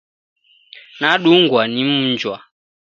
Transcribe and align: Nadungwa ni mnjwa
Nadungwa 0.99 1.67
ni 1.67 1.83
mnjwa 1.83 2.43